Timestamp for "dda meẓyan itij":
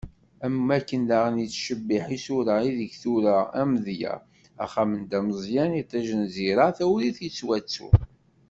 5.03-6.09